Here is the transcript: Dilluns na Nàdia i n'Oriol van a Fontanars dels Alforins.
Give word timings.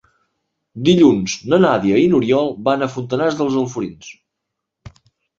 Dilluns 0.87 1.33
na 1.51 1.59
Nàdia 1.65 1.99
i 2.03 2.07
n'Oriol 2.13 2.49
van 2.69 2.85
a 2.85 2.87
Fontanars 2.93 3.37
dels 3.43 3.59
Alforins. 3.65 4.09